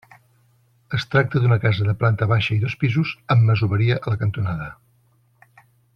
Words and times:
Es 0.97 1.03
tracta 1.15 1.41
d'una 1.43 1.57
casa 1.65 1.85
de 1.89 1.93
planta 2.03 2.29
baixa 2.33 2.51
i 2.57 2.59
dos 2.65 2.77
pisos, 2.85 3.11
amb 3.35 3.47
masoveria 3.51 4.01
a 4.03 4.15
la 4.15 4.19
cantonada. 4.23 4.71